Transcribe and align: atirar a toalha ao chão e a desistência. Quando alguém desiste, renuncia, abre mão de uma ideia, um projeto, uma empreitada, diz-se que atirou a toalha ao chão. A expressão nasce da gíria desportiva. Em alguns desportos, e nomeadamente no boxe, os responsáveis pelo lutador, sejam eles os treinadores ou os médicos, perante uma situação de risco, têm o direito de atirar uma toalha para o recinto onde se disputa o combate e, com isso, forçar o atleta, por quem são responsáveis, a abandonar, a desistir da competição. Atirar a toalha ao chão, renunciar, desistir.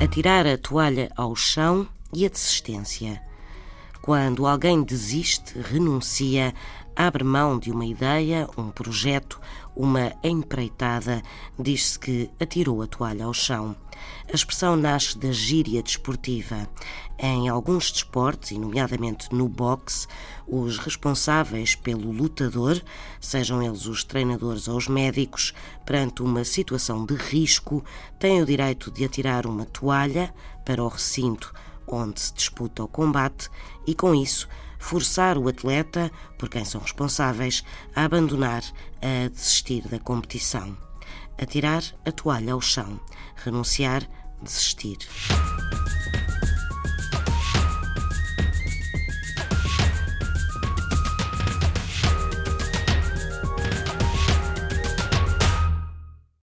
atirar 0.00 0.46
a 0.46 0.58
toalha 0.58 1.10
ao 1.16 1.34
chão 1.34 1.88
e 2.12 2.26
a 2.26 2.28
desistência. 2.28 3.25
Quando 4.06 4.46
alguém 4.46 4.84
desiste, 4.84 5.58
renuncia, 5.58 6.54
abre 6.94 7.24
mão 7.24 7.58
de 7.58 7.72
uma 7.72 7.84
ideia, 7.84 8.48
um 8.56 8.70
projeto, 8.70 9.40
uma 9.74 10.12
empreitada, 10.22 11.20
diz-se 11.58 11.98
que 11.98 12.30
atirou 12.38 12.82
a 12.82 12.86
toalha 12.86 13.24
ao 13.24 13.34
chão. 13.34 13.74
A 14.30 14.32
expressão 14.32 14.76
nasce 14.76 15.18
da 15.18 15.32
gíria 15.32 15.82
desportiva. 15.82 16.68
Em 17.18 17.48
alguns 17.48 17.90
desportos, 17.90 18.52
e 18.52 18.58
nomeadamente 18.60 19.34
no 19.34 19.48
boxe, 19.48 20.06
os 20.46 20.78
responsáveis 20.78 21.74
pelo 21.74 22.12
lutador, 22.12 22.80
sejam 23.20 23.60
eles 23.60 23.86
os 23.86 24.04
treinadores 24.04 24.68
ou 24.68 24.76
os 24.76 24.86
médicos, 24.86 25.52
perante 25.84 26.22
uma 26.22 26.44
situação 26.44 27.04
de 27.04 27.16
risco, 27.16 27.84
têm 28.20 28.40
o 28.40 28.46
direito 28.46 28.88
de 28.88 29.04
atirar 29.04 29.48
uma 29.48 29.64
toalha 29.64 30.32
para 30.64 30.80
o 30.84 30.86
recinto 30.86 31.52
onde 31.86 32.20
se 32.20 32.34
disputa 32.34 32.82
o 32.82 32.88
combate 32.88 33.48
e, 33.86 33.94
com 33.94 34.14
isso, 34.14 34.48
forçar 34.78 35.38
o 35.38 35.48
atleta, 35.48 36.10
por 36.38 36.48
quem 36.48 36.64
são 36.64 36.80
responsáveis, 36.80 37.64
a 37.94 38.04
abandonar, 38.04 38.62
a 39.00 39.28
desistir 39.28 39.86
da 39.88 39.98
competição. 39.98 40.76
Atirar 41.40 41.82
a 42.04 42.12
toalha 42.12 42.52
ao 42.52 42.60
chão, 42.60 42.98
renunciar, 43.36 44.08
desistir. 44.42 44.98